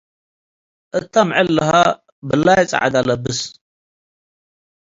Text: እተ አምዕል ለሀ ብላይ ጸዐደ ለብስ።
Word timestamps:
እተ 0.97 1.13
አምዕል 1.21 1.47
ለሀ 1.55 1.71
ብላይ 2.27 2.61
ጸዐደ 2.71 2.95
ለብስ። 3.07 3.39